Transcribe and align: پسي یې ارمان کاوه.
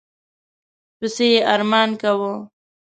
پسي 0.97 1.27
یې 1.33 1.39
ارمان 1.53 1.89
کاوه. 2.01 2.33